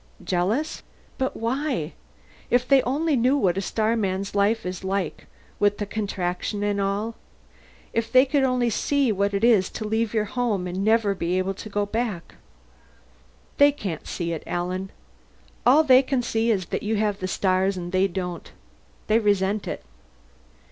"Jealous? 0.23 0.81
But 1.19 1.37
why? 1.37 1.93
If 2.49 2.67
they 2.67 2.81
only 2.81 3.15
knew 3.15 3.37
what 3.37 3.55
a 3.55 3.61
starman's 3.61 4.33
life 4.33 4.65
is 4.65 4.83
like, 4.83 5.27
with 5.59 5.77
the 5.77 5.85
Contraction 5.85 6.63
and 6.63 6.81
all! 6.81 7.13
If 7.93 8.11
they 8.11 8.25
could 8.25 8.43
only 8.43 8.71
see 8.71 9.11
what 9.11 9.31
it 9.31 9.43
is 9.43 9.69
to 9.69 9.85
leave 9.87 10.11
your 10.11 10.25
home 10.25 10.65
and 10.65 10.83
never 10.83 11.13
be 11.13 11.37
able 11.37 11.53
to 11.53 11.69
go 11.69 11.85
back" 11.85 12.33
"They 13.59 13.71
can't 13.71 14.07
see 14.07 14.33
it, 14.33 14.41
Alan. 14.47 14.89
All 15.67 15.83
they 15.83 16.01
can 16.01 16.23
see 16.23 16.49
is 16.49 16.65
that 16.73 16.81
you 16.81 16.95
have 16.95 17.19
the 17.19 17.27
stars 17.27 17.77
and 17.77 17.91
they 17.91 18.07
don't. 18.07 18.51
They 19.05 19.19
resent 19.19 19.67
it." 19.67 19.83